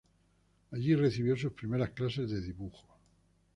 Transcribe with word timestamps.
Allí 0.71 0.95
recibió 0.95 1.37
sus 1.37 1.51
primeras 1.53 1.91
clases 1.91 2.27
de 2.31 2.41
dibujo. 2.41 2.87